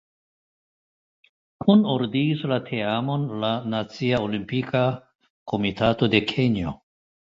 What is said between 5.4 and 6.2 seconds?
Komitato